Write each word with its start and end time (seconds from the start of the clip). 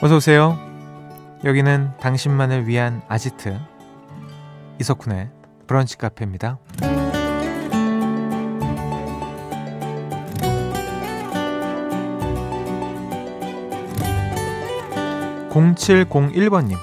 어서 0.00 0.16
오세요. 0.16 0.56
여기는 1.44 1.90
당신만을 1.98 2.68
위한 2.68 3.02
아지트 3.08 3.58
이석훈의 4.80 5.28
브런치 5.66 5.98
카페입니다. 5.98 6.58
0701번님. 15.50 16.76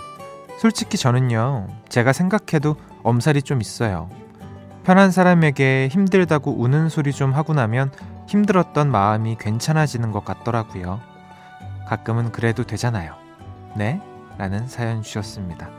솔직히 0.59 0.97
저는요, 0.97 1.67
제가 1.87 2.11
생각해도 2.11 2.75
엄살이 3.03 3.41
좀 3.43 3.61
있어요. 3.61 4.09
편한 4.83 5.11
사람에게 5.11 5.87
힘들다고 5.89 6.51
우는 6.51 6.89
소리 6.89 7.13
좀 7.13 7.33
하고 7.33 7.53
나면 7.53 7.91
힘들었던 8.27 8.91
마음이 8.91 9.37
괜찮아지는 9.39 10.11
것 10.11 10.25
같더라고요. 10.25 11.14
가끔은 11.87 12.31
그래도 12.31 12.63
되잖아요. 12.63 13.15
네? 13.75 14.01
라는 14.37 14.67
사연 14.67 15.01
주셨습니다. 15.01 15.69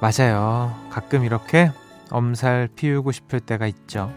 맞아요. 0.00 0.74
가끔 0.90 1.24
이렇게 1.24 1.70
엄살 2.10 2.68
피우고 2.74 3.12
싶을 3.12 3.40
때가 3.40 3.66
있죠. 3.66 4.12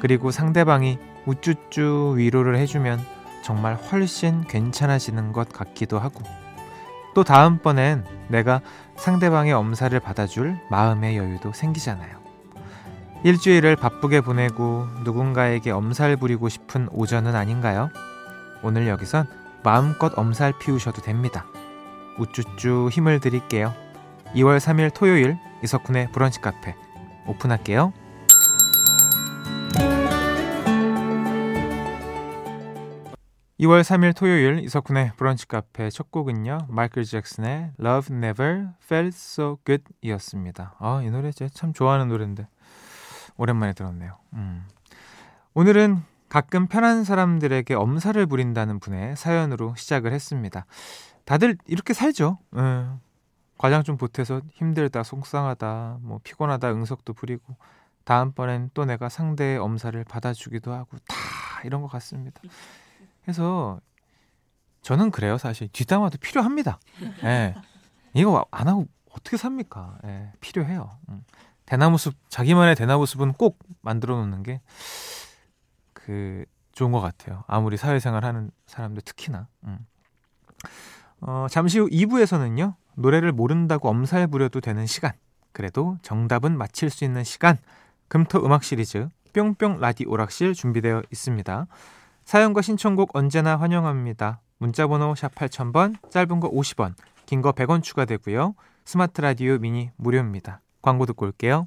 그리고 0.00 0.30
상대방이 0.30 0.98
우쭈쭈 1.26 2.14
위로를 2.16 2.56
해주면 2.56 3.00
정말 3.44 3.74
훨씬 3.74 4.42
괜찮아지는 4.42 5.32
것 5.32 5.48
같기도 5.52 5.98
하고. 5.98 6.22
또 7.14 7.24
다음번엔 7.24 8.04
내가 8.28 8.60
상대방의 8.96 9.52
엄살을 9.52 10.00
받아줄 10.00 10.56
마음의 10.70 11.18
여유도 11.18 11.52
생기잖아요. 11.52 12.22
일주일을 13.24 13.76
바쁘게 13.76 14.22
보내고 14.22 14.86
누군가에게 15.04 15.70
엄살 15.70 16.16
부리고 16.16 16.48
싶은 16.48 16.88
오전은 16.90 17.36
아닌가요? 17.36 17.90
오늘 18.62 18.88
여기선 18.88 19.26
마음껏 19.64 20.12
엄살 20.18 20.58
피우셔도 20.58 21.02
됩니다. 21.02 21.46
우쭈쭈 22.18 22.88
힘을 22.90 23.20
드릴게요. 23.20 23.72
2월 24.34 24.58
3일 24.58 24.92
토요일 24.94 25.38
이석훈의 25.62 26.10
브런치 26.12 26.40
카페 26.40 26.74
오픈할게요. 27.26 27.92
2월 33.60 33.82
3일 33.82 34.16
토요일 34.16 34.58
이석훈의 34.64 35.12
브런치 35.16 35.46
카페 35.46 35.88
첫 35.90 36.10
곡은요. 36.10 36.66
마이클 36.68 37.04
잭슨의 37.04 37.70
Love 37.78 38.16
Never 38.16 38.68
Felt 38.82 39.14
So 39.14 39.58
Good 39.64 39.84
이었습니다. 40.00 40.74
아, 40.80 41.00
이 41.04 41.10
노래 41.10 41.30
제가 41.30 41.48
참 41.54 41.72
좋아하는 41.72 42.08
노래인데 42.08 42.48
오랜만에 43.36 43.72
들었네요. 43.72 44.18
음. 44.32 44.66
오늘은 45.54 46.02
가끔 46.32 46.66
편한 46.66 47.04
사람들에게 47.04 47.74
엄살을 47.74 48.24
부린다는 48.24 48.80
분의 48.80 49.16
사연으로 49.16 49.74
시작을 49.74 50.14
했습니다. 50.14 50.64
다들 51.26 51.58
이렇게 51.66 51.92
살죠. 51.92 52.38
예. 52.56 52.86
과장 53.58 53.82
좀 53.82 53.98
보태서 53.98 54.40
힘들다, 54.54 55.02
속상하다, 55.02 55.98
뭐 56.00 56.20
피곤하다 56.24 56.72
응석도 56.72 57.12
부리고 57.12 57.56
다음번엔 58.04 58.70
또 58.72 58.86
내가 58.86 59.10
상대의 59.10 59.58
엄살을 59.58 60.04
받아주기도 60.04 60.72
하고 60.72 60.96
다 61.06 61.16
이런 61.64 61.82
것 61.82 61.88
같습니다. 61.88 62.40
그래서 63.20 63.78
저는 64.80 65.10
그래요, 65.10 65.36
사실 65.36 65.68
뒷담화도 65.68 66.16
필요합니다. 66.16 66.80
예. 67.24 67.54
이거 68.14 68.46
안 68.50 68.68
하고 68.68 68.86
어떻게 69.10 69.36
삽니까? 69.36 69.98
예. 70.06 70.32
필요해요. 70.40 70.96
음. 71.10 71.26
대나무 71.66 71.98
숲 71.98 72.14
자기만의 72.30 72.74
대나무 72.74 73.04
숲은 73.04 73.34
꼭 73.34 73.58
만들어 73.82 74.16
놓는 74.16 74.42
게 74.42 74.62
그 76.04 76.44
좋은 76.72 76.90
것 76.92 77.00
같아요. 77.00 77.44
아무리 77.46 77.76
사회생활 77.76 78.24
하는 78.24 78.50
사람들 78.66 79.02
특히나. 79.02 79.46
음. 79.64 79.78
어, 81.20 81.46
잠시 81.50 81.78
후 81.78 81.88
2부에서는요. 81.88 82.74
노래를 82.94 83.32
모른다고 83.32 83.88
엄살 83.88 84.26
부려도 84.26 84.60
되는 84.60 84.86
시간. 84.86 85.12
그래도 85.52 85.96
정답은 86.02 86.56
맞힐 86.56 86.90
수 86.90 87.04
있는 87.04 87.24
시간. 87.24 87.58
금토 88.08 88.44
음악 88.44 88.64
시리즈 88.64 89.08
뿅뿅 89.32 89.80
라디 89.80 90.04
오락실 90.04 90.54
준비되어 90.54 91.02
있습니다. 91.10 91.66
사연과 92.24 92.62
신청곡 92.62 93.16
언제나 93.16 93.56
환영합니다. 93.56 94.40
문자번호 94.58 95.14
샵 95.14 95.34
8000번, 95.34 95.96
짧은 96.10 96.40
거 96.40 96.50
50원, 96.50 96.94
긴 97.26 97.40
거 97.42 97.52
100원 97.52 97.82
추가되고요. 97.82 98.54
스마트 98.84 99.20
라디오 99.20 99.58
미니 99.58 99.90
무료입니다. 99.96 100.60
광고 100.82 101.06
듣고 101.06 101.26
올게요. 101.26 101.66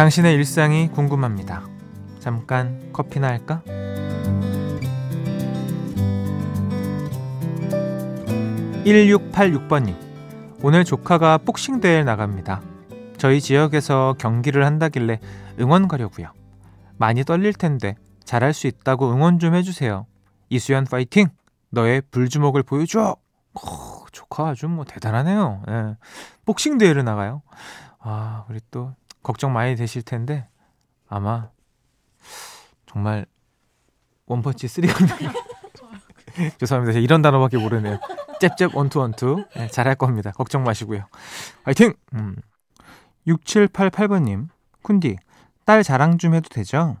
당신의 0.00 0.34
일상이 0.34 0.88
궁금합니다. 0.88 1.62
잠깐 2.20 2.90
커피나 2.90 3.28
할까? 3.28 3.62
1686번님, 8.86 9.94
오늘 10.62 10.86
조카가 10.86 11.36
복싱 11.44 11.80
대회에 11.80 12.02
나갑니다. 12.02 12.62
저희 13.18 13.42
지역에서 13.42 14.14
경기를 14.18 14.64
한다길래 14.64 15.20
응원 15.60 15.86
가려고요. 15.86 16.32
많이 16.96 17.22
떨릴 17.22 17.52
텐데 17.52 17.94
잘할 18.24 18.54
수 18.54 18.68
있다고 18.68 19.12
응원 19.12 19.38
좀 19.38 19.54
해주세요. 19.54 20.06
이수연 20.48 20.84
파이팅! 20.84 21.28
너의 21.68 22.00
불주먹을 22.10 22.62
보여줘! 22.62 23.16
오, 23.52 24.06
조카 24.12 24.48
아주 24.48 24.66
뭐 24.66 24.86
대단하네요. 24.86 25.62
예. 25.68 25.96
복싱 26.46 26.78
대회를 26.78 27.04
나가요. 27.04 27.42
아, 27.98 28.46
우리 28.48 28.60
또 28.70 28.94
걱정 29.22 29.52
많이 29.52 29.76
되실 29.76 30.02
텐데 30.02 30.48
아마 31.08 31.50
정말 32.86 33.26
원펀치 34.26 34.68
쓰리건 34.68 35.08
죄송합니다. 36.58 36.92
제가 36.92 37.02
이런 37.02 37.22
단어밖에 37.22 37.58
모르네요. 37.58 37.98
잽잽 38.40 38.74
원투 38.74 39.00
원투 39.00 39.44
네, 39.54 39.68
잘할 39.68 39.96
겁니다. 39.96 40.30
걱정 40.30 40.62
마시고요. 40.64 41.04
화이팅! 41.64 41.94
음. 42.14 42.36
6788번님 43.26 44.48
쿤디 44.82 45.18
딸 45.64 45.82
자랑 45.82 46.18
좀 46.18 46.34
해도 46.34 46.48
되죠? 46.48 46.96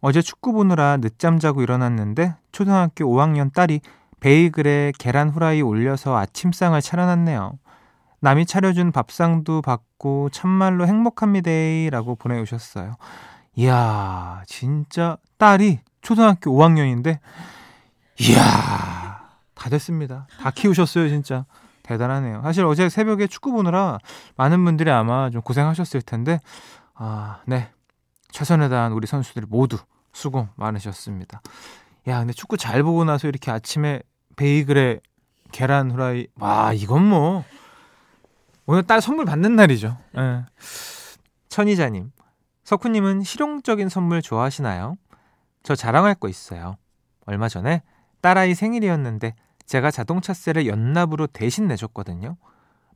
어제 0.00 0.20
축구 0.20 0.52
보느라 0.52 0.98
늦잠 0.98 1.38
자고 1.38 1.62
일어났는데 1.62 2.34
초등학교 2.50 3.04
5학년 3.06 3.52
딸이 3.52 3.80
베이글에 4.20 4.92
계란 4.98 5.30
후라이 5.30 5.62
올려서 5.62 6.16
아침상을 6.16 6.80
차려놨네요. 6.80 7.58
남이 8.22 8.46
차려준 8.46 8.92
밥상도 8.92 9.62
받고 9.62 10.30
참말로 10.30 10.86
행복합니다. 10.86 11.50
라고 11.90 12.14
보내주셨어요. 12.14 12.94
이야, 13.56 14.42
진짜 14.46 15.16
딸이 15.38 15.80
초등학교 16.02 16.52
5학년인데, 16.52 17.18
이야, 18.20 19.28
다 19.54 19.70
됐습니다. 19.70 20.28
다 20.40 20.52
키우셨어요, 20.52 21.08
진짜. 21.08 21.46
대단하네요. 21.82 22.42
사실 22.42 22.64
어제 22.64 22.88
새벽에 22.88 23.26
축구 23.26 23.50
보느라 23.50 23.98
많은 24.36 24.64
분들이 24.64 24.88
아마 24.92 25.28
좀 25.30 25.42
고생하셨을 25.42 26.02
텐데, 26.02 26.40
아, 26.94 27.40
네. 27.44 27.70
최선을 28.30 28.68
다한 28.68 28.92
우리 28.92 29.08
선수들 29.08 29.46
모두 29.48 29.78
수고 30.12 30.48
많으셨습니다. 30.54 31.42
야, 32.06 32.20
근데 32.20 32.32
축구 32.32 32.56
잘 32.56 32.84
보고 32.84 33.04
나서 33.04 33.26
이렇게 33.26 33.50
아침에 33.50 34.00
베이글에 34.36 35.00
계란 35.50 35.90
후라이, 35.90 36.28
와, 36.36 36.72
이건 36.72 37.04
뭐, 37.04 37.44
오늘 38.66 38.82
딸 38.82 39.00
선물 39.00 39.24
받는 39.24 39.56
날이죠. 39.56 39.96
네. 40.12 40.44
천희자님, 41.48 42.12
석훈님은 42.64 43.22
실용적인 43.22 43.88
선물 43.88 44.22
좋아하시나요? 44.22 44.96
저 45.62 45.74
자랑할 45.74 46.14
거 46.14 46.28
있어요. 46.28 46.76
얼마 47.26 47.48
전에 47.48 47.82
딸아이 48.20 48.54
생일이었는데 48.54 49.34
제가 49.66 49.90
자동차세를 49.90 50.66
연납으로 50.66 51.26
대신 51.28 51.66
내줬거든요. 51.68 52.36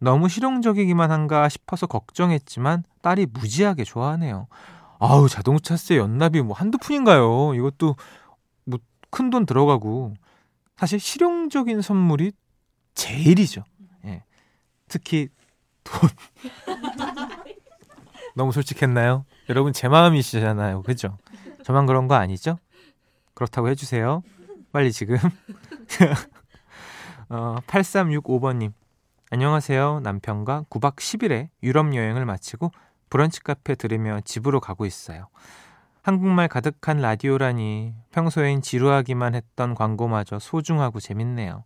너무 0.01 0.29
실용적이기만 0.29 1.11
한가 1.11 1.49
싶어서 1.49 1.87
걱정했지만 1.87 2.85
딸이 3.03 3.27
무지하게 3.33 3.85
좋아하네요. 3.85 4.47
아우 4.99 5.29
자동차세 5.29 5.97
연납이 5.97 6.43
뭐 6.43 6.57
한두 6.57 6.79
푼인가요? 6.79 7.55
이것도 7.55 7.97
뭐 8.65 8.79
큰 9.11 9.31
돈 9.31 9.47
들어가고 9.47 10.15
사실 10.77 11.01
실용적인 11.01 11.81
선물이 11.81 12.33
제일이죠. 12.95 13.65
예. 14.05 14.25
특히 14.89 15.29
돈. 15.87 16.11
너무 18.35 18.53
솔직했나요? 18.53 19.25
여러분 19.49 19.73
제 19.73 19.89
마음이시잖아요. 19.89 20.83
그죠? 20.83 21.17
저만 21.65 21.87
그런 21.87 22.09
거 22.09 22.15
아니죠? 22.15 22.59
그렇다고 23.35 23.69
해주세요. 23.69 24.23
빨리 24.73 24.93
지금. 24.93 25.17
어, 27.29 27.57
8365번님. 27.67 28.73
안녕하세요. 29.31 30.01
남편과 30.03 30.65
9박 30.71 30.97
10일의 30.97 31.49
유럽 31.63 31.95
여행을 31.95 32.25
마치고 32.25 32.71
브런치 33.11 33.43
카페 33.43 33.75
들으며 33.75 34.21
집으로 34.25 34.61
가고 34.61 34.87
있어요. 34.87 35.29
한국말 36.03 36.47
가득한 36.47 37.01
라디오라니 37.01 37.95
평소엔 38.13 38.63
지루하기만 38.63 39.35
했던 39.35 39.75
광고마저 39.75 40.39
소중하고 40.39 41.01
재밌네요. 41.01 41.65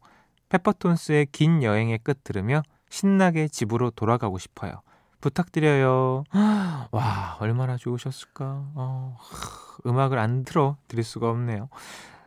페퍼톤스의 0.49 1.27
긴 1.33 1.63
여행의 1.63 1.99
끝 1.99 2.25
들으며 2.25 2.63
신나게 2.91 3.49
집으로 3.49 3.91
돌아가고 3.91 4.39
싶어요. 4.39 4.83
부탁드려요. 5.21 6.25
와, 6.93 7.37
얼마나 7.41 7.77
좋으셨을까. 7.77 8.45
어, 8.75 9.17
음악을 9.87 10.19
안 10.19 10.45
틀어 10.45 10.77
드릴 10.89 11.05
수가 11.05 11.31
없네요. 11.31 11.69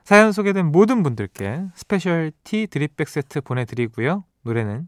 사연 0.04 0.32
소개된 0.32 0.72
모든 0.72 1.04
분들께 1.04 1.68
specialty 1.76 2.32
drip 2.44 2.68
bag 2.68 3.08
세트 3.08 3.42
보내드리고요. 3.42 4.26
노래는 4.42 4.88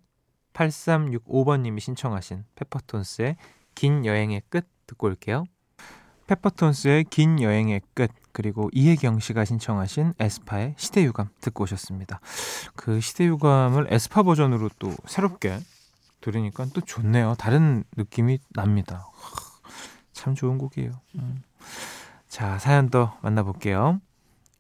8365번님이 0.54 1.80
신청하신 1.80 2.46
페퍼톤스의 2.56 3.38
긴 3.76 4.06
여행의 4.06 4.42
끝 4.50 4.68
듣고 4.88 5.08
올게요. 5.08 5.46
페퍼톤스의 6.28 7.06
긴 7.06 7.42
여행의 7.42 7.82
끝 7.94 8.12
그리고 8.32 8.70
이혜경 8.74 9.20
씨가 9.20 9.46
신청하신 9.46 10.14
에스파의 10.20 10.76
시대유감 10.78 11.30
듣고 11.40 11.64
오셨습니다. 11.64 12.20
그 12.76 13.00
시대유감을 13.00 13.88
에스파 13.90 14.24
버전으로 14.24 14.70
또 14.80 14.92
새롭게 15.06 15.60
들으니까 16.22 16.66
또 16.74 16.82
좋네요. 16.82 17.36
다른 17.38 17.84
느낌이 17.96 18.40
납니다. 18.54 19.06
참 20.12 20.34
좋은 20.34 20.58
곡이에요. 20.58 20.92
음. 21.16 21.44
자, 22.28 22.58
사연 22.58 22.90
더 22.90 23.18
만나볼게요. 23.22 24.02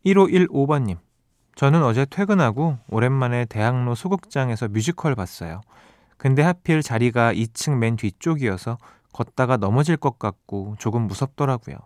1515번님. 0.06 0.98
저는 1.56 1.84
어제 1.84 2.06
퇴근하고 2.06 2.78
오랜만에 2.88 3.46
대학로 3.46 3.96
소극장에서 3.96 4.68
뮤지컬 4.68 5.16
봤어요. 5.16 5.62
근데 6.18 6.42
하필 6.44 6.82
자리가 6.82 7.34
2층 7.34 7.78
맨 7.78 7.96
뒤쪽이어서 7.96 8.78
걷다가 9.16 9.56
넘어질 9.56 9.96
것 9.96 10.20
같고 10.20 10.76
조금 10.78 11.04
무섭더라고요. 11.08 11.78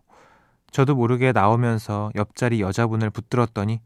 저도 0.72 0.96
모르게 0.96 1.32
나오면서 1.32 2.12
옆자리 2.16 2.60
여자분을 2.62 3.12
붙들었더니 3.12 3.82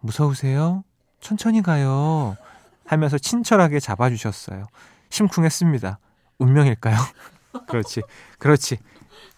무서우세요? 0.00 0.84
천천히 1.20 1.62
가요. 1.62 2.36
하면서 2.84 3.16
친절하게 3.18 3.80
잡아주셨어요. 3.80 4.66
심쿵했습니다. 5.08 5.98
운명일까요? 6.38 6.96
그렇지. 7.66 8.02
그렇지. 8.38 8.78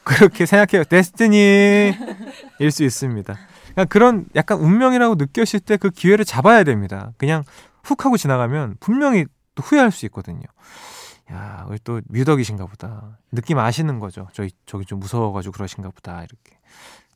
그렇게 0.03 0.45
생각해요. 0.45 0.85
데스티니! 0.85 1.37
일 2.59 2.71
수 2.73 2.83
있습니다. 2.83 3.35
그러니까 3.73 3.85
그런 3.85 4.27
약간 4.35 4.59
운명이라고 4.59 5.15
느꼈을 5.15 5.61
때 5.61 5.77
그 5.77 5.91
기회를 5.91 6.25
잡아야 6.25 6.65
됩니다. 6.65 7.13
그냥 7.19 7.45
훅 7.85 8.05
하고 8.05 8.17
지나가면 8.17 8.79
분명히 8.81 9.27
또 9.55 9.63
후회할 9.63 9.93
수 9.93 10.07
있거든요. 10.07 10.43
야, 11.31 11.67
우리 11.69 11.79
또 11.85 12.01
뮤덕이신가 12.07 12.67
보다. 12.67 13.19
느낌 13.33 13.59
아시는 13.59 13.99
거죠. 13.99 14.29
저기, 14.33 14.51
저기 14.67 14.85
좀 14.85 15.01
무서워가지고 15.01 15.53
그러신가 15.53 15.91
보다. 15.91 16.23
이렇게. 16.23 16.59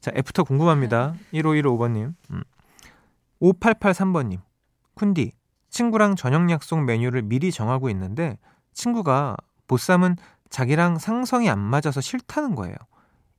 자, 0.00 0.10
after 0.14 0.44
궁금합니다. 0.44 1.14
1515번님. 1.32 2.14
음. 2.30 2.42
5883번님. 3.40 4.40
쿤디, 4.96 5.32
친구랑 5.70 6.16
저녁 6.16 6.50
약속 6.50 6.82
메뉴를 6.84 7.22
미리 7.22 7.50
정하고 7.50 7.88
있는데 7.90 8.38
친구가 8.74 9.36
보쌈은 9.66 10.16
자기랑 10.50 10.98
상성이 10.98 11.48
안 11.48 11.58
맞아서 11.58 12.00
싫다는 12.00 12.54
거예요. 12.54 12.76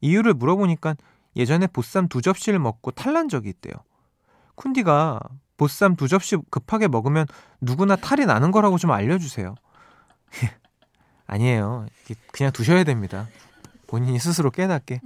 이유를 0.01 0.33
물어보니까 0.33 0.95
예전에 1.35 1.67
보쌈 1.67 2.07
두 2.07 2.21
접시를 2.21 2.59
먹고 2.59 2.91
탈난 2.91 3.29
적이 3.29 3.49
있대요. 3.49 3.73
쿤디가 4.55 5.19
보쌈 5.57 5.95
두 5.95 6.07
접시 6.07 6.37
급하게 6.49 6.87
먹으면 6.87 7.27
누구나 7.61 7.95
탈이 7.95 8.25
나는 8.25 8.51
거라고 8.51 8.77
좀 8.77 8.91
알려주세요. 8.91 9.55
아니에요. 11.27 11.85
그냥 12.31 12.51
두셔야 12.51 12.83
됩니다. 12.83 13.27
본인이 13.87 14.19
스스로 14.19 14.49
깨닫게. 14.51 15.01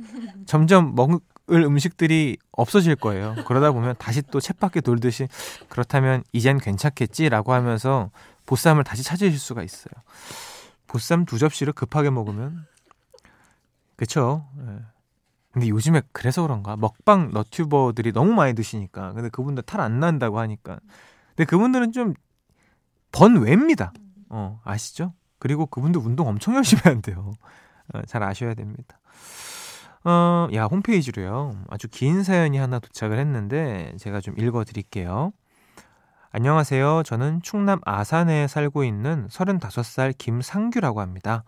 점점 0.46 0.96
먹을 0.96 1.20
음식들이 1.50 2.38
없어질 2.52 2.96
거예요. 2.96 3.36
그러다 3.48 3.72
보면 3.72 3.96
다시 3.98 4.22
또 4.24 4.40
쳇바퀴 4.40 4.82
돌듯이 4.82 5.28
그렇다면 5.70 6.24
이젠 6.32 6.58
괜찮겠지라고 6.58 7.54
하면서 7.54 8.12
보쌈을 8.46 8.84
다시 8.84 9.04
찾으실 9.04 9.38
수가 9.38 9.64
있어요. 9.64 9.92
보쌈 10.88 11.26
두 11.26 11.38
접시를 11.38 11.74
급하게 11.74 12.10
먹으면 12.10 12.66
그쵸. 13.98 14.48
예. 14.60 14.80
근데 15.52 15.70
요즘에 15.70 16.02
그래서 16.12 16.44
그런가 16.44 16.76
먹방 16.78 17.32
너튜버들이 17.32 18.12
너무 18.14 18.34
많이 18.34 18.54
드시니까 18.54 19.14
근데 19.14 19.30
그분들 19.30 19.64
탈 19.64 19.82
안 19.82 20.00
난다고 20.00 20.40
하니까 20.40 20.80
근데 21.30 21.46
그분들은 21.46 21.92
좀 21.94 22.14
번외입니다. 23.12 23.92
어 24.30 24.62
아시죠? 24.64 25.14
그리고 25.40 25.66
그분도 25.66 26.00
운동 26.00 26.28
엄청 26.28 26.56
열심히 26.56 26.82
한대요. 26.84 27.34
어, 27.94 28.02
잘 28.08 28.24
아셔야 28.24 28.54
됩니다. 28.54 29.00
어, 30.04 30.48
야, 30.54 30.66
홈페이지로요. 30.66 31.56
아주 31.70 31.88
긴 31.90 32.24
사연이 32.24 32.58
하나 32.58 32.80
도착을 32.80 33.18
했는데 33.20 33.94
제가 34.00 34.22
좀 34.22 34.38
읽어 34.38 34.64
드릴게요. 34.64 35.32
안녕하세요. 36.32 37.04
저는 37.04 37.42
충남 37.42 37.80
아산에 37.84 38.48
살고 38.48 38.84
있는 38.84 39.28
35살 39.28 40.14
김상규라고 40.18 41.02
합니다. 41.02 41.44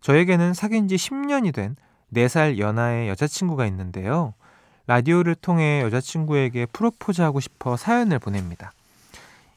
저에게는 0.00 0.54
사귄 0.54 0.88
지 0.88 0.96
10년이 0.96 1.54
된 1.54 1.76
4살 2.12 2.58
연하의 2.58 3.08
여자친구가 3.08 3.66
있는데요. 3.66 4.34
라디오를 4.86 5.34
통해 5.34 5.80
여자친구에게 5.82 6.66
프로포즈하고 6.66 7.40
싶어 7.40 7.76
사연을 7.76 8.18
보냅니다. 8.18 8.72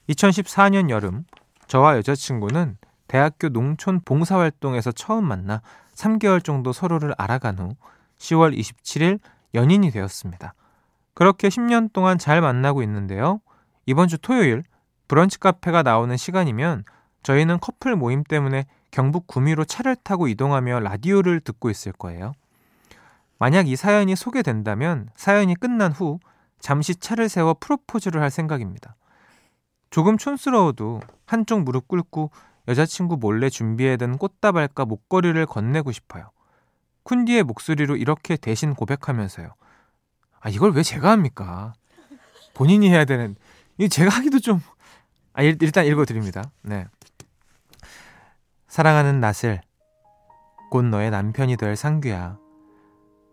2014년 0.09 0.89
여름, 0.89 1.25
저와 1.67 1.97
여자친구는 1.97 2.77
대학교 3.07 3.49
농촌 3.49 4.01
봉사활동에서 4.03 4.91
처음 4.91 5.25
만나 5.25 5.61
3개월 5.95 6.43
정도 6.43 6.73
서로를 6.73 7.13
알아간 7.17 7.59
후 7.59 7.75
10월 8.17 8.57
27일 8.57 9.19
연인이 9.53 9.91
되었습니다. 9.91 10.53
그렇게 11.13 11.47
10년 11.49 11.91
동안 11.93 12.17
잘 12.17 12.41
만나고 12.41 12.83
있는데요. 12.83 13.39
이번 13.85 14.07
주 14.07 14.17
토요일 14.17 14.63
브런치 15.07 15.39
카페가 15.39 15.83
나오는 15.83 16.15
시간이면 16.15 16.83
저희는 17.23 17.59
커플 17.59 17.95
모임 17.95 18.23
때문에 18.23 18.65
경북 18.91 19.27
구미로 19.27 19.65
차를 19.65 19.95
타고 19.95 20.27
이동하며 20.27 20.81
라디오를 20.81 21.39
듣고 21.39 21.69
있을 21.69 21.91
거예요. 21.91 22.33
만약 23.39 23.67
이 23.67 23.75
사연이 23.75 24.15
소개된다면 24.15 25.09
사연이 25.15 25.55
끝난 25.55 25.91
후 25.91 26.19
잠시 26.59 26.95
차를 26.95 27.29
세워 27.29 27.55
프로포즈를 27.59 28.21
할 28.21 28.31
생각입니다. 28.31 28.95
조금 29.89 30.17
촌스러워도 30.17 31.01
한쪽 31.25 31.63
무릎 31.63 31.87
꿇고 31.87 32.31
여자친구 32.67 33.17
몰래 33.17 33.49
준비해둔 33.49 34.17
꽃다발과 34.17 34.85
목걸이를 34.85 35.45
건네고 35.45 35.91
싶어요. 35.91 36.29
쿤디의 37.05 37.43
목소리로 37.43 37.95
이렇게 37.95 38.35
대신 38.35 38.73
고백하면서요. 38.73 39.53
아, 40.39 40.49
이걸 40.49 40.71
왜 40.71 40.83
제가 40.83 41.11
합니까? 41.11 41.73
본인이 42.53 42.89
해야 42.89 43.05
되는, 43.05 43.35
이 43.77 43.87
제가 43.87 44.09
하기도 44.09 44.39
좀, 44.39 44.61
아, 45.33 45.43
일, 45.43 45.57
일단 45.61 45.85
읽어드립니다. 45.85 46.43
네. 46.63 46.85
사랑하는 48.67 49.19
낯을, 49.19 49.61
곧 50.69 50.83
너의 50.85 51.11
남편이 51.11 51.55
될 51.57 51.75
상규야. 51.75 52.37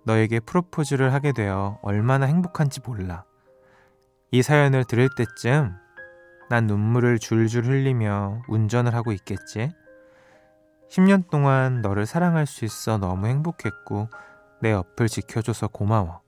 너에게 0.05 0.39
프로포즈를 0.39 1.13
하게 1.13 1.33
되어 1.33 1.79
얼마나 1.83 2.27
행복한지 2.27 2.81
몰라. 2.81 3.25
이 4.31 4.43
사연을 4.43 4.85
들을 4.85 5.09
때쯤 5.17 5.75
난 6.51 6.67
눈물을 6.67 7.19
줄줄 7.19 7.67
흘리며 7.67 8.43
운전을 8.49 8.95
하고 8.95 9.13
있겠지. 9.13 9.73
10년 10.91 11.29
동안 11.31 11.83
너를 11.83 12.07
사랑할 12.07 12.47
수 12.47 12.65
있어 12.65 12.99
너무 12.99 13.27
행복했고 13.27 14.09
내 14.61 14.73
옆을 14.73 15.09
지켜줘서 15.09 15.69
고마워. 15.69 16.21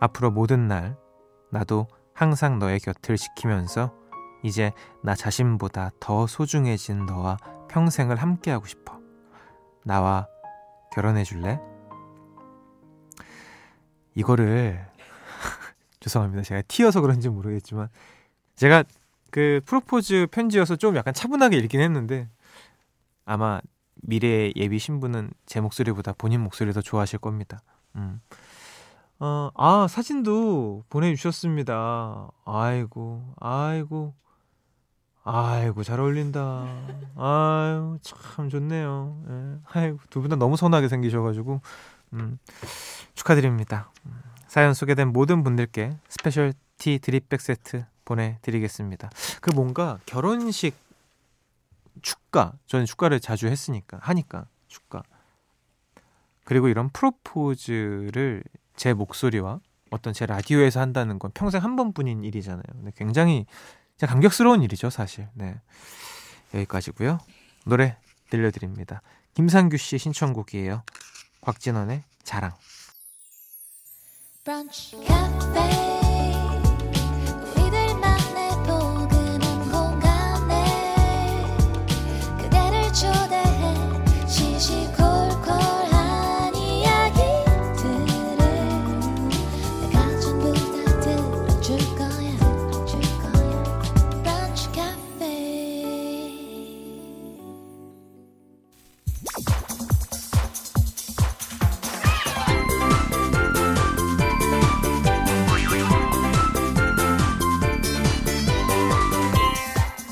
앞으로 0.00 0.30
모든 0.30 0.68
날 0.68 0.96
나도 1.50 1.86
항상 2.12 2.58
너의 2.58 2.80
곁을 2.80 3.16
지키면서 3.16 3.94
이제 4.42 4.72
나 5.02 5.14
자신보다 5.14 5.92
더 6.00 6.26
소중해진 6.26 7.06
너와 7.06 7.38
평생을 7.68 8.16
함께하고 8.16 8.66
싶어. 8.66 9.00
나와 9.84 10.28
결혼해 10.92 11.24
줄래? 11.24 11.60
이거를 14.14 14.86
죄송합니다. 16.00 16.42
제가 16.42 16.62
티어서 16.68 17.00
그런지 17.00 17.28
모르겠지만 17.28 17.88
제가 18.54 18.84
그 19.34 19.60
프로포즈 19.66 20.28
편지여서 20.30 20.76
좀 20.76 20.94
약간 20.94 21.12
차분하게 21.12 21.56
읽긴 21.56 21.80
했는데 21.80 22.28
아마 23.24 23.60
미래 23.96 24.52
예비 24.54 24.78
신부는 24.78 25.32
제 25.44 25.60
목소리보다 25.60 26.12
본인 26.12 26.40
목소리 26.40 26.72
더 26.72 26.80
좋아하실 26.80 27.18
겁니다. 27.18 27.60
음. 27.96 28.20
어, 29.18 29.50
아, 29.56 29.88
사진도 29.88 30.84
보내주셨습니다. 30.88 32.28
아이고, 32.44 33.34
아이고. 33.40 34.14
아이고 35.24 35.82
잘 35.82 35.98
어울린다. 35.98 36.66
아유 37.16 37.98
참 38.02 38.48
좋네요. 38.50 39.24
예. 39.28 39.58
아이고 39.80 39.98
두 40.10 40.20
분 40.20 40.28
다 40.30 40.36
너무 40.36 40.56
선하게 40.56 40.86
생기셔가지고 40.88 41.60
음, 42.12 42.38
축하드립니다. 43.14 43.90
음, 44.06 44.12
사연 44.46 44.74
소개된 44.74 45.08
모든 45.12 45.42
분들께 45.42 45.96
specialty 46.08 46.52
drip 46.78 47.00
bag 47.00 47.40
세트 47.40 47.84
보내드리겠습니다. 48.04 49.10
그 49.40 49.50
뭔가 49.50 49.98
결혼식 50.06 50.74
축가 52.02 52.52
저는 52.66 52.86
축가를 52.86 53.20
자주 53.20 53.46
했으니까 53.46 53.98
하니까 54.00 54.46
축가 54.68 55.02
그리고 56.44 56.68
이런 56.68 56.90
프로포즈를 56.90 58.44
제 58.76 58.92
목소리와 58.92 59.60
어떤 59.90 60.12
제 60.12 60.26
라디오에서 60.26 60.80
한다는 60.80 61.18
건 61.18 61.30
평생 61.32 61.62
한 61.62 61.76
번뿐인 61.76 62.24
일이잖아요. 62.24 62.62
근데 62.72 62.92
굉장히 62.96 63.46
진짜 63.96 64.06
감격스러운 64.12 64.62
일이죠, 64.62 64.90
사실. 64.90 65.28
네. 65.34 65.60
여기까지고요. 66.52 67.18
노래 67.64 67.96
들려드립니다. 68.30 69.02
김상규 69.34 69.76
씨 69.76 69.98
신청곡이에요. 69.98 70.82
곽진원의 71.40 72.02
자랑. 72.22 72.52
브런치 74.44 74.96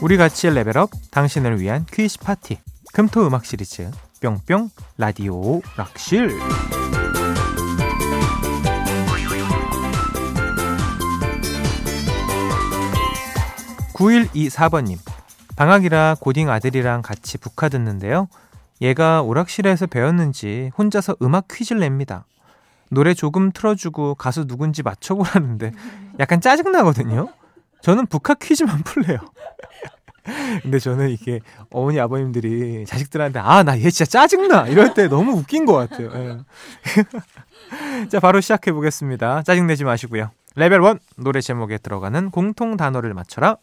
우리 0.02 0.16
같이 0.16 0.50
level 0.50 0.79
up 0.79 0.90
당신을 1.12 1.60
위한 1.60 1.86
퀴즈 1.88 2.18
파티. 2.18 2.58
금토 2.92 3.24
음악 3.24 3.44
시리즈 3.44 3.88
뿅뿅 4.20 4.68
라디오 4.98 5.62
락실. 5.76 6.28
9124번님 13.94 14.98
방학이라 15.54 16.16
고딩 16.18 16.50
아들이랑 16.50 17.02
같이 17.02 17.38
북카 17.38 17.68
듣는데요. 17.68 18.26
얘가 18.80 19.22
오락실에서 19.22 19.86
배웠는지 19.86 20.72
혼자서 20.76 21.14
음악 21.22 21.46
퀴즈를 21.46 21.78
냅니다. 21.78 22.24
노래 22.90 23.14
조금 23.14 23.52
틀어주고 23.52 24.16
가수 24.16 24.48
누군지 24.48 24.82
맞춰보라는데 24.82 25.70
약간 26.18 26.40
짜증나거든요 26.40 27.28
저는 27.82 28.06
북카 28.06 28.34
퀴즈만 28.34 28.82
풀래요 28.84 29.18
근데 30.62 30.78
저는 30.78 31.10
이게 31.10 31.40
어머니 31.70 31.98
아버님들이 31.98 32.86
자식들한테 32.86 33.40
아 33.40 33.62
나 33.64 33.76
얘 33.76 33.90
진짜 33.90 34.04
짜증나 34.04 34.68
이럴 34.68 34.94
때 34.94 35.08
너무 35.08 35.32
웃긴 35.32 35.66
것 35.66 35.74
같아요. 35.74 36.10
예. 36.14 36.38
자 38.08 38.20
바로 38.20 38.40
시작해 38.40 38.72
보겠습니다. 38.72 39.42
짜증내지 39.42 39.82
마시고요. 39.82 40.30
레벨 40.54 40.80
1 40.84 40.98
노래 41.16 41.40
제목에 41.40 41.78
들어가는 41.78 42.30
공통 42.30 42.76
단어를 42.76 43.14
맞춰라. 43.14 43.56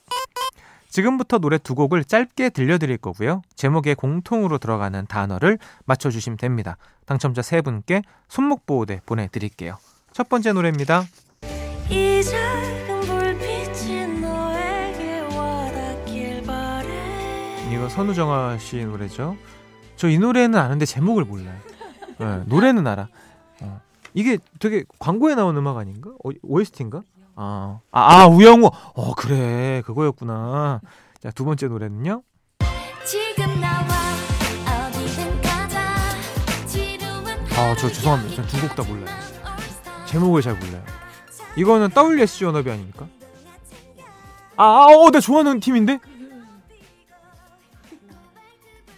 지금부터 0.89 1.37
노래 1.37 1.57
두 1.59 1.75
곡을 1.75 2.03
짧게 2.03 2.49
들려드릴 2.49 2.97
거고요. 2.97 3.41
제목에 3.55 3.93
공통으로 3.93 4.57
들어가는 4.57 5.05
단어를 5.07 5.59
맞춰주시면 5.85 6.37
됩니다. 6.37 6.75
당첨자 7.05 7.41
세 7.41 7.61
분께 7.61 8.01
손목 8.27 8.65
보호대 8.65 8.99
보내드릴게요. 9.05 9.77
첫 10.11 10.27
번째 10.27 10.51
노래입니다. 10.53 11.05
이작 11.89 12.35
선우정아 17.99 18.57
씨 18.59 18.85
노래죠. 18.85 19.35
저 19.97 20.07
이 20.07 20.17
노래는 20.17 20.57
아는데 20.57 20.85
제목을 20.85 21.25
몰라요. 21.25 21.57
네, 22.17 22.43
노래는 22.45 22.87
알아. 22.87 23.09
어. 23.61 23.81
이게 24.13 24.37
되게 24.59 24.85
광고에 24.99 25.35
나온 25.35 25.57
음악 25.57 25.75
아닌가? 25.77 26.11
어, 26.23 26.29
OST인가? 26.41 27.01
아, 27.35 27.79
아, 27.91 28.21
아 28.21 28.27
우영우. 28.27 28.69
어 28.93 29.13
그래 29.15 29.81
그거였구나. 29.85 30.79
자 31.21 31.31
두 31.31 31.43
번째 31.43 31.67
노래는요. 31.67 32.23
아 37.57 37.75
저 37.77 37.89
죄송합니다. 37.89 38.47
전두곡 38.47 38.75
다 38.77 38.83
몰라요. 38.89 39.13
제목을 40.05 40.41
잘 40.41 40.53
몰라요. 40.53 40.81
이거는 41.57 41.89
WSG 41.93 42.45
연합이 42.45 42.71
아닙니까? 42.71 43.05
아, 44.55 44.63
아, 44.63 44.85
어, 44.87 45.11
나 45.11 45.19
좋아하는 45.19 45.59
팀인데? 45.59 45.99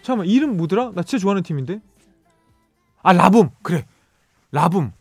잠깐만, 0.01 0.27
이름 0.27 0.57
뭐더라? 0.57 0.91
나 0.95 1.03
진짜 1.03 1.21
좋아하는 1.21 1.43
팀인데? 1.43 1.79
아, 3.03 3.13
라붐! 3.13 3.49
그래. 3.61 3.85
라붐. 4.51 4.91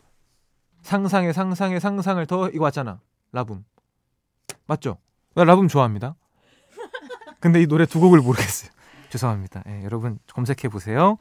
상상의 0.81 1.33
상상의 1.33 1.79
상상을 1.79 2.23
더, 2.25 2.49
이거 2.49 2.63
왔잖아. 2.65 2.99
라붐. 3.31 3.63
맞죠? 4.67 4.97
나 5.35 5.43
라붐 5.43 5.67
좋아합니다. 5.67 6.15
근데 7.39 7.61
이 7.61 7.67
노래 7.67 7.85
두 7.85 7.99
곡을 7.99 8.19
모르겠어요. 8.21 8.69
죄송합니다. 9.09 9.63
예, 9.67 9.83
여러분 9.83 10.19
검색해 10.33 10.69
보세요. 10.69 11.17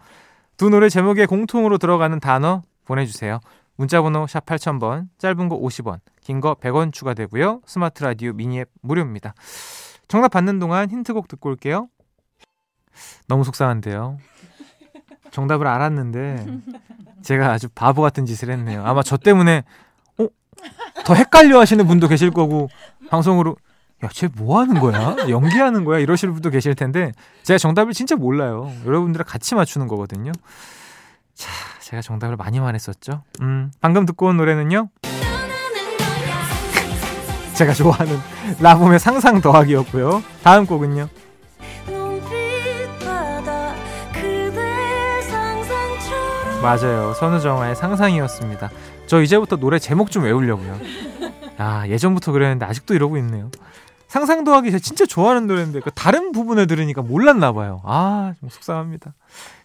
두 0.57 0.69
노래 0.69 0.89
제목에 0.89 1.27
공통으로 1.27 1.79
들어가는 1.79 2.21
단어 2.21 2.63
보내주세요. 2.85 3.41
문자번호 3.77 4.27
샵 4.27 4.45
8000번, 4.45 5.09
짧은 5.19 5.49
거 5.49 5.59
50원, 5.59 6.01
긴 6.21 6.41
거 6.41 6.55
100원 6.55 6.93
추가되고요. 6.93 7.63
스마트 7.65 8.05
라디오 8.05 8.33
미니 8.35 8.61
앱 8.61 8.69
무료입니다. 8.83 9.35
정답 10.09 10.29
받는 10.33 10.59
동안 10.59 10.91
힌트곡 10.91 11.29
듣고 11.29 11.49
올게요. 11.49 11.89
너무 13.27 13.45
속상한데요. 13.45 14.19
정답을 15.31 15.67
알았는데 15.67 16.47
제가 17.23 17.53
아주 17.53 17.69
바보 17.75 18.03
같은 18.03 18.27
짓을 18.27 18.51
했네요. 18.51 18.85
아마 18.85 19.03
저 19.03 19.17
때문에 19.17 19.63
어? 20.19 20.27
더 21.05 21.15
헷갈려 21.15 21.61
하시는 21.61 21.87
분도 21.87 22.09
계실 22.09 22.31
거고 22.31 22.69
방송으로 23.11 23.57
야, 24.03 24.09
쟤 24.13 24.29
뭐 24.35 24.61
하는 24.61 24.81
거야? 24.81 25.15
연기하는 25.29 25.85
거야? 25.85 25.99
이러실 25.99 26.31
분도 26.33 26.49
계실 26.51 26.75
텐데 26.75 27.13
제가 27.43 27.59
정답을 27.59 27.93
진짜 27.93 28.17
몰라요. 28.17 28.73
여러분들랑 28.87 29.27
같이 29.29 29.55
맞추는 29.55 29.89
거거든요. 29.89 30.33
자, 31.35 31.49
제가 31.83 32.01
정답을 32.03 32.37
많이 32.37 32.61
말했었죠. 32.61 33.23
음, 33.43 33.71
방금 33.81 34.07
듣고 34.07 34.27
온 34.27 34.37
노래는요. 34.39 34.89
제가 37.55 37.75
좋아하는 37.75 38.19
라붐의 38.61 38.99
상상 38.99 39.41
더하기였고요. 39.43 40.23
다음 40.43 40.65
곡은요. 40.67 41.09
맞아요. 46.63 47.15
선우정아의 47.15 47.75
상상이었습니다. 47.75 48.71
저 49.07 49.23
이제부터 49.23 49.57
노래 49.57 49.79
제목 49.79 50.11
좀 50.11 50.25
외우려고요. 50.25 50.79
아, 51.57 51.87
예전부터 51.89 52.33
그랬는데 52.33 52.67
아직도 52.67 52.95
이러고 52.95 53.17
있네요. 53.19 53.51
상상 54.09 54.45
더하기 54.45 54.71
제가 54.71 54.81
진짜 54.81 55.07
좋아하는 55.07 55.47
노래인데 55.47 55.81
그 55.81 55.91
다른 55.93 56.33
부분을 56.33 56.67
들으니까 56.67 57.01
몰랐나 57.01 57.53
봐요. 57.53 57.81
아, 57.85 58.35
좀 58.41 58.49
속상합니다. 58.49 59.15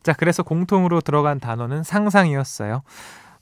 자, 0.03 0.13
그래서 0.13 0.43
공통으로 0.43 1.01
들어간 1.01 1.39
단어는 1.39 1.83
상상이었어요. 1.83 2.83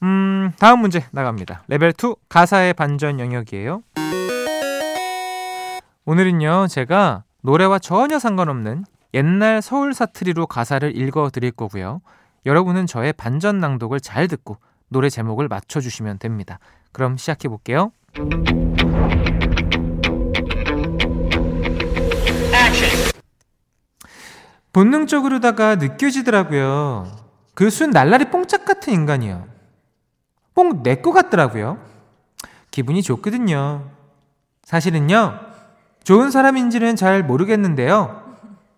음, 0.01 0.51
다음 0.57 0.79
문제 0.79 1.05
나갑니다. 1.11 1.63
레벨 1.67 1.91
2 1.91 2.15
가사의 2.29 2.73
반전 2.73 3.19
영역이에요. 3.19 3.83
오늘은요, 6.05 6.67
제가 6.67 7.23
노래와 7.41 7.79
전혀 7.79 8.17
상관없는 8.17 8.85
옛날 9.13 9.61
서울 9.61 9.93
사투리로 9.93 10.47
가사를 10.47 10.97
읽어 10.97 11.29
드릴 11.29 11.51
거고요. 11.51 12.01
여러분은 12.45 12.85
저의 12.87 13.13
반전 13.13 13.59
낭독을 13.59 13.99
잘 13.99 14.27
듣고 14.27 14.57
노래 14.89 15.09
제목을 15.09 15.47
맞춰 15.47 15.79
주시면 15.79 16.19
됩니다. 16.19 16.59
그럼 16.91 17.17
시작해 17.17 17.47
볼게요. 17.47 17.91
본능적으로다가 24.71 25.75
느껴지더라고요. 25.75 27.05
그 27.53 27.69
순 27.69 27.91
날라리 27.91 28.25
뽕짝 28.31 28.65
같은 28.65 28.93
인간이요. 28.93 29.45
뽕 30.55 30.81
내 30.83 31.01
거 31.01 31.11
같더라고요. 31.11 31.77
기분이 32.71 33.03
좋거든요. 33.03 33.89
사실은요, 34.63 35.39
좋은 36.03 36.31
사람인지는 36.31 36.95
잘 36.95 37.23
모르겠는데요. 37.23 38.23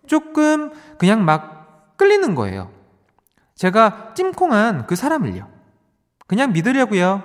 조금 0.06 0.70
그냥 0.98 1.24
막 1.24 1.94
끌리는 1.96 2.34
거예요. 2.34 2.70
제가 3.56 4.12
찜콩한 4.14 4.86
그 4.86 4.96
사람을요. 4.96 5.48
그냥 6.26 6.52
믿으려고요. 6.52 7.22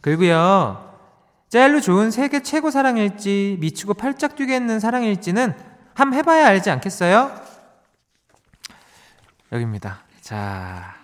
그리고요, 0.00 0.86
짤로 1.48 1.80
좋은 1.80 2.10
세계 2.10 2.42
최고 2.42 2.70
사랑일지 2.70 3.56
미치고 3.60 3.94
팔짝 3.94 4.36
뛰겠는 4.36 4.80
사랑일지는 4.80 5.54
함 5.94 6.14
해봐야 6.14 6.46
알지 6.46 6.70
않겠어요? 6.70 7.30
여기입니다. 9.52 10.02
자, 10.20 10.96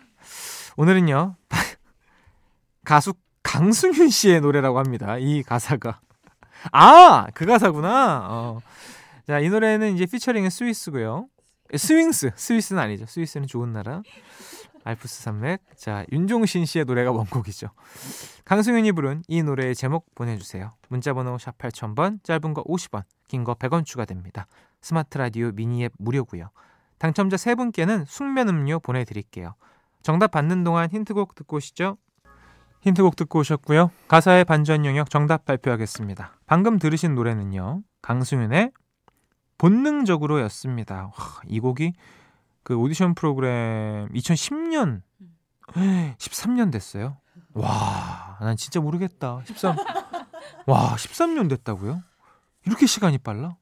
오늘은요, 0.76 1.36
가수 2.84 3.14
강승윤 3.42 4.10
씨의 4.10 4.40
노래라고 4.40 4.78
합니다. 4.78 5.16
이 5.18 5.42
가사가. 5.42 6.00
아! 6.72 7.26
그 7.34 7.46
가사구나. 7.46 8.26
어. 8.30 8.60
자, 9.26 9.38
이 9.40 9.48
노래는 9.48 9.94
이제 9.94 10.06
피처링은 10.06 10.50
스위스고요. 10.50 11.26
스윙스. 11.76 12.32
스위스는 12.36 12.82
아니죠. 12.82 13.06
스위스는 13.06 13.46
좋은 13.46 13.72
나라. 13.72 14.02
알프스 14.84 15.22
산맥. 15.22 15.60
자, 15.76 16.04
윤종신 16.12 16.64
씨의 16.64 16.84
노래가 16.84 17.12
원곡이죠. 17.12 17.68
강승윤이 18.44 18.92
부른 18.92 19.22
이 19.28 19.42
노래의 19.42 19.74
제목 19.74 20.12
보내주세요. 20.14 20.72
문자번호 20.88 21.38
샵 21.38 21.56
8000번, 21.58 22.22
짧은 22.24 22.54
거 22.54 22.64
50원, 22.64 23.04
긴 23.28 23.44
거 23.44 23.54
100원 23.54 23.84
추가됩니다. 23.84 24.46
스마트 24.80 25.18
라디오 25.18 25.52
미니 25.52 25.84
앱 25.84 25.92
무료고요. 25.98 26.50
당첨자 26.98 27.36
3분께는 27.36 28.04
숙면 28.06 28.48
음료 28.48 28.80
보내드릴게요. 28.80 29.54
정답 30.02 30.32
받는 30.32 30.64
동안 30.64 30.90
힌트곡 30.90 31.36
듣고 31.36 31.56
오시죠. 31.58 31.96
힌트곡 32.80 33.14
듣고 33.14 33.38
오셨고요. 33.38 33.92
가사의 34.08 34.44
반전 34.44 34.84
영역 34.84 35.08
정답 35.10 35.44
발표하겠습니다. 35.44 36.36
방금 36.46 36.80
들으신 36.80 37.14
노래는요. 37.14 37.82
강승윤의 38.02 38.72
본능적으로였습니다. 39.62 41.04
와, 41.04 41.12
이 41.46 41.60
곡이 41.60 41.92
그 42.64 42.74
오디션 42.76 43.14
프로그램 43.14 44.08
2010년 44.08 45.02
13년 45.68 46.72
됐어요. 46.72 47.18
와, 47.54 48.38
난 48.40 48.56
진짜 48.56 48.80
모르겠다. 48.80 49.40
13. 49.44 49.76
와, 50.66 50.96
13년 50.96 51.48
됐다고요? 51.48 52.02
이렇게 52.66 52.86
시간이 52.86 53.18
빨라? 53.18 53.56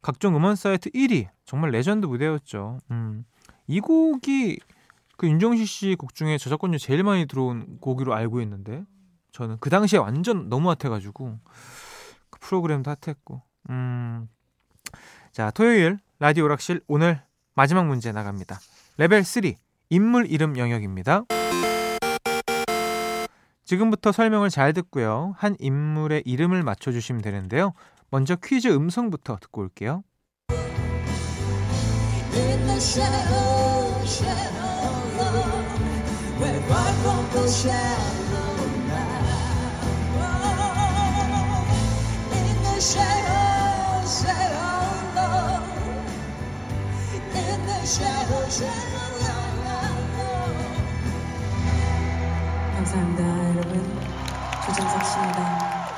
각종 0.00 0.34
음원 0.34 0.56
사이트 0.56 0.88
1위. 0.90 1.28
정말 1.44 1.72
레전드 1.72 2.06
무대였죠. 2.06 2.78
음. 2.90 3.26
이 3.66 3.80
곡이 3.80 4.60
그 5.18 5.28
윤종신 5.28 5.66
씨 5.66 5.90
곡 5.90 6.14
중에 6.14 6.38
저작권료 6.38 6.78
제일 6.78 7.02
많이 7.02 7.26
들어온 7.26 7.76
곡으로 7.80 8.14
알고 8.14 8.40
있는데 8.40 8.86
저는 9.32 9.58
그 9.60 9.68
당시에 9.68 9.98
완전 9.98 10.48
너무 10.48 10.70
핫해가지고 10.70 11.38
그 12.30 12.38
프로그램도 12.40 12.90
핫했고 12.90 13.42
음. 13.68 14.28
자 15.32 15.50
토요일 15.52 15.98
라디오 16.18 16.48
락실 16.48 16.80
오늘 16.88 17.22
마지막 17.54 17.86
문제 17.86 18.10
나갑니다. 18.10 18.58
레벨 18.96 19.22
3 19.22 19.44
인물 19.88 20.26
이름 20.26 20.58
영역입니다. 20.58 21.24
지금부터 23.64 24.10
설명을 24.10 24.50
잘 24.50 24.72
듣고요. 24.72 25.34
한 25.38 25.56
인물의 25.60 26.22
이름을 26.26 26.64
맞춰주시면 26.64 27.22
되는데요. 27.22 27.74
먼저 28.10 28.34
퀴즈 28.34 28.68
음성부터 28.68 29.38
듣고 29.40 29.60
올게요 29.62 30.02
감사합니다, 52.76 53.48
여러분. 53.50 53.98
조정석 54.64 55.04
씨입니다. 55.04 55.88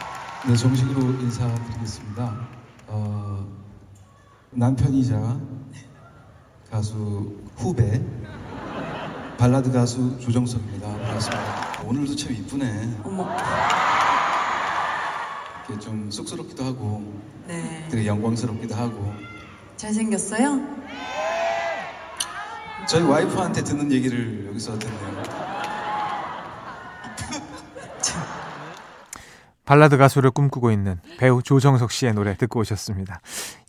네, 0.49 0.57
정식으로 0.57 1.03
인사드리겠습니다. 1.21 2.49
어, 2.87 3.47
남편이자 4.53 5.39
가수 6.71 7.37
후배 7.57 8.03
발라드 9.37 9.71
가수 9.71 10.19
조정석입니다. 10.19 10.89
반갑습니다. 10.89 11.83
오늘도 11.85 12.17
참 12.17 12.33
이쁘네. 12.33 13.01
어머, 13.05 13.29
이렇게 15.69 15.79
좀 15.79 16.11
쑥스럽기도 16.11 16.65
하고 16.65 17.21
네. 17.47 17.87
되게 17.91 18.07
영광스럽기도 18.07 18.75
하고 18.75 19.13
잘생겼어요? 19.77 20.73
저희 22.87 23.03
와이프한테 23.03 23.63
듣는 23.65 23.91
얘기를 23.93 24.47
여기서 24.49 24.79
듣네요. 24.79 25.23
발라드 29.65 29.97
가수를 29.97 30.33
꿈꾸고 30.33 30.71
있는 30.73 31.01
배우 31.19 31.43
조정석 31.43 31.93
씨의 31.93 32.15
노래 32.15 32.37
듣고 32.37 32.61
오셨습니다. 32.61 33.21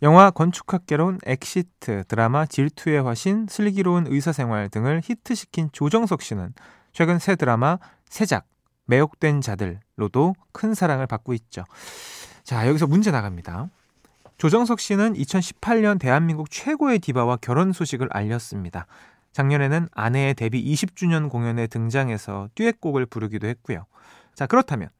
영화 0.02 0.30
건축학개론 0.30 1.20
엑시트, 1.24 2.04
드라마 2.08 2.46
질투의 2.46 3.02
화신, 3.02 3.46
슬기로운 3.48 4.06
의사생활 4.08 4.68
등을 4.68 5.00
히트시킨 5.04 5.70
조정석 5.72 6.20
씨는 6.20 6.52
최근 6.92 7.18
새 7.18 7.36
드라마 7.36 7.78
세작, 8.08 8.46
매혹된 8.86 9.40
자들로도 9.40 10.34
큰 10.52 10.74
사랑을 10.74 11.06
받고 11.06 11.32
있죠. 11.34 11.64
자, 12.42 12.68
여기서 12.68 12.86
문제 12.86 13.10
나갑니다. 13.10 13.68
조정석 14.44 14.78
씨는 14.78 15.14
2018년 15.14 15.98
대한민국 15.98 16.50
최고의 16.50 16.98
디바와 16.98 17.38
결혼 17.40 17.72
소식을 17.72 18.08
알렸습니다. 18.10 18.86
작년에는 19.32 19.88
아내의 19.90 20.34
데뷔 20.34 20.62
20주년 20.62 21.30
공연에 21.30 21.66
등장해서 21.66 22.50
듀엣곡을 22.54 23.06
부르기도 23.06 23.46
했고요. 23.46 23.86
자, 24.34 24.44
그렇다면 24.44 24.90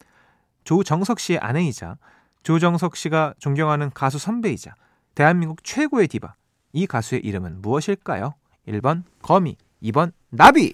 조정석 0.65 1.21
씨의 1.21 1.41
아내이자 1.41 1.99
조정석 2.43 2.97
씨가 2.97 3.35
존경하는 3.39 3.91
가수 3.93 4.19
선배이자 4.19 4.77
대한민국 5.15 5.63
최고의 5.63 6.09
디바 6.09 6.33
이 6.73 6.87
가수의 6.87 7.21
이름은 7.21 7.61
무엇일까요? 7.61 8.37
1번 8.67 9.03
거미, 9.21 9.59
2번 9.83 10.13
나비. 10.31 10.73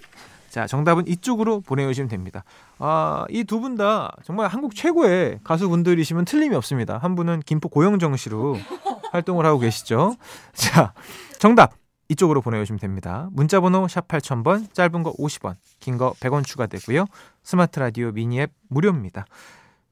자, 0.51 0.67
정답은 0.67 1.07
이쪽으로 1.07 1.61
보내주시면 1.61 2.09
됩니다. 2.09 2.43
아, 2.77 3.25
이 3.29 3.43
두 3.45 3.61
분 3.61 3.77
다 3.77 4.13
정말 4.23 4.47
한국 4.49 4.75
최고의 4.75 5.39
가수분들이시면 5.43 6.25
틀림이 6.25 6.55
없습니다. 6.57 6.97
한 6.97 7.15
분은 7.15 7.39
김포 7.45 7.69
고영정 7.69 8.17
씨로 8.17 8.57
활동을 9.13 9.45
하고 9.45 9.59
계시죠. 9.59 10.15
자, 10.53 10.93
정답 11.39 11.73
이쪽으로 12.09 12.41
보내주시면 12.41 12.79
됩니다. 12.79 13.29
문자번호 13.31 13.87
샵 13.87 14.07
8000번, 14.09 14.73
짧은 14.73 15.03
거 15.03 15.13
50원, 15.13 15.55
긴 15.79 15.97
거 15.97 16.13
100원 16.19 16.45
추가되고요. 16.45 17.05
스마트 17.43 17.79
라디오 17.79 18.11
미니 18.11 18.41
앱 18.41 18.51
무료입니다. 18.67 19.25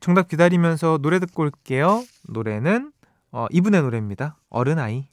정답 0.02 0.28
기다리면서 0.28 0.98
노래 1.02 1.20
듣고 1.20 1.44
올게요. 1.44 2.04
노래는 2.28 2.92
어, 3.32 3.48
이분의 3.52 3.82
노래입니다. 3.82 4.36
어른아이. 4.50 5.08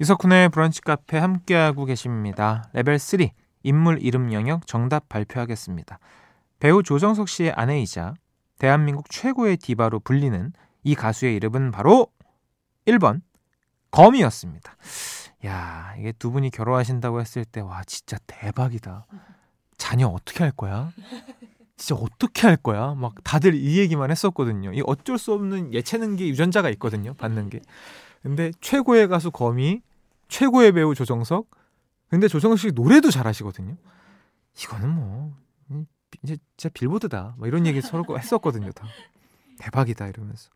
이석훈의 0.00 0.48
브런치 0.50 0.80
카페 0.82 1.18
함께하고 1.18 1.84
계십니다. 1.86 2.64
레벨 2.74 2.98
3 2.98 3.20
인물 3.64 4.00
이름 4.00 4.32
영역 4.32 4.66
정답 4.68 5.08
발표하겠습니다. 5.08 5.98
배우 6.60 6.82
조정석 6.82 7.28
씨의 7.28 7.52
아내이자 7.52 8.14
대한민국 8.58 9.10
최고의 9.10 9.56
디바로 9.56 9.98
불리는 9.98 10.52
이 10.84 10.94
가수의 10.94 11.34
이름은 11.36 11.72
바로 11.72 12.06
1번 12.86 13.22
거미였습니다. 13.90 14.76
야, 15.46 15.94
이게 15.98 16.12
두 16.12 16.30
분이 16.30 16.50
결혼하신다고 16.50 17.20
했을 17.20 17.44
때 17.44 17.60
와 17.60 17.82
진짜 17.84 18.16
대박이다. 18.26 19.06
자녀 19.76 20.06
어떻게 20.08 20.44
할 20.44 20.52
거야? 20.52 20.92
진짜 21.76 22.00
어떻게 22.00 22.46
할 22.46 22.56
거야? 22.56 22.94
막 22.94 23.14
다들 23.24 23.54
이 23.54 23.78
얘기만 23.78 24.10
했었거든요. 24.10 24.72
이 24.72 24.82
어쩔 24.86 25.18
수 25.18 25.32
없는 25.32 25.74
예체능계 25.74 26.28
유전자가 26.28 26.70
있거든요. 26.70 27.14
받는 27.14 27.50
게. 27.50 27.60
근데 28.22 28.52
최고의 28.60 29.08
가수 29.08 29.30
거미, 29.30 29.82
최고의 30.28 30.72
배우 30.72 30.94
조정석. 30.94 31.46
근데 32.14 32.28
조정석 32.28 32.60
씨 32.60 32.70
노래도 32.72 33.10
잘하시거든요. 33.10 33.76
이거는 34.62 34.88
뭐 34.88 35.36
음, 35.72 35.84
이제 36.22 36.36
진짜 36.56 36.72
빌보드다. 36.72 37.34
뭐 37.38 37.48
이런 37.48 37.66
얘기 37.66 37.80
서로 37.80 38.04
했었거든요. 38.16 38.70
다 38.70 38.86
대박이다 39.58 40.06
이러면서. 40.06 40.48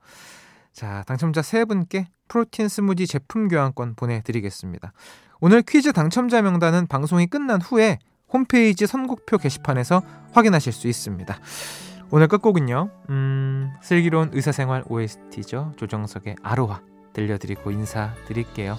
자, 0.73 1.03
당첨자 1.09 1.42
세 1.42 1.64
분께 1.64 2.07
프로틴 2.29 2.68
스무디 2.68 3.09
제품 3.09 3.49
교환권 3.49 3.97
보내드리겠습니다. 3.97 4.92
오늘 5.40 5.62
퀴즈 5.62 5.92
당첨자 5.92 6.42
명단은 6.42 6.87
방송이 6.87 7.27
끝난 7.27 7.61
후에 7.61 7.99
홈페이지 8.33 8.87
선곡표 8.87 9.38
게시판에서 9.38 10.01
확인하실 10.31 10.73
수 10.73 10.87
있습니다. 10.87 11.40
오늘 12.12 12.29
끝곡은요. 12.29 12.90
음, 13.11 13.73
슬기로운 13.83 14.31
의사생활 14.33 14.85
OST죠. 14.87 15.73
조정석의 15.77 16.37
아로하 16.40 16.83
들려드리고 17.14 17.73
인사드릴게요. 17.73 18.79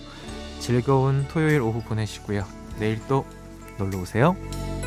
즐거운 0.61 1.27
토요일 1.27 1.59
오후 1.59 1.81
보내시고요. 1.81 2.58
내일 2.79 2.99
또 3.07 3.25
놀러 3.77 3.99
오세요. 3.99 4.35